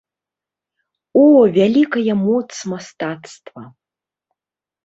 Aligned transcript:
О, 1.23 1.25
вялікая 1.59 2.15
моц 2.23 2.49
мастацтва! 2.73 3.63